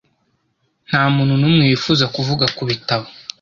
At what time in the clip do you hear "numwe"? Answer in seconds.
1.39-1.63